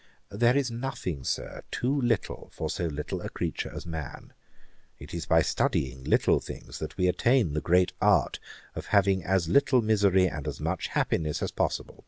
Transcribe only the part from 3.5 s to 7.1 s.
as man. It is by studying little things that we